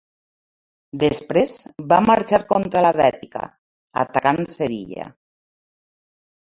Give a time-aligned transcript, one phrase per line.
[1.03, 1.53] Després
[1.93, 3.45] va marxar contra la Bètica,
[4.07, 5.11] atacant Sevilla.